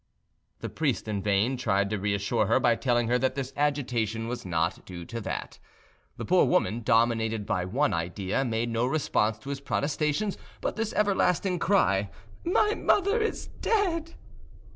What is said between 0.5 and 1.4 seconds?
The priest in